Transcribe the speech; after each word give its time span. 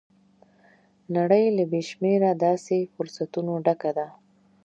نړۍ 1.15 1.45
له 1.57 1.63
بې 1.71 1.81
شمېره 1.89 2.31
داسې 2.45 2.77
فرصتونو 2.93 3.53
ډکه 3.65 3.91
ده. 3.97 4.07